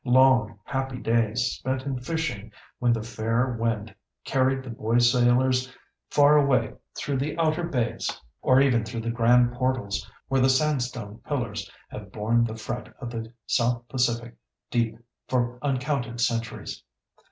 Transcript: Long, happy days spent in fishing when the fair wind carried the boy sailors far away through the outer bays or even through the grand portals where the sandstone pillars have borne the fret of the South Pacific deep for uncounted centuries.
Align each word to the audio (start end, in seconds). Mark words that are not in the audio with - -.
Long, 0.03 0.57
happy 0.63 0.97
days 0.97 1.43
spent 1.45 1.83
in 1.85 1.99
fishing 1.99 2.51
when 2.79 2.91
the 2.91 3.03
fair 3.03 3.55
wind 3.59 3.93
carried 4.25 4.63
the 4.63 4.71
boy 4.71 4.97
sailors 4.97 5.71
far 6.09 6.37
away 6.39 6.73
through 6.97 7.17
the 7.17 7.37
outer 7.37 7.61
bays 7.61 8.09
or 8.41 8.59
even 8.61 8.83
through 8.83 9.01
the 9.01 9.11
grand 9.11 9.53
portals 9.53 10.09
where 10.27 10.41
the 10.41 10.49
sandstone 10.49 11.19
pillars 11.19 11.69
have 11.91 12.11
borne 12.11 12.45
the 12.45 12.55
fret 12.55 12.91
of 12.99 13.11
the 13.11 13.31
South 13.45 13.87
Pacific 13.89 14.35
deep 14.71 14.97
for 15.27 15.59
uncounted 15.61 16.19
centuries. 16.19 16.81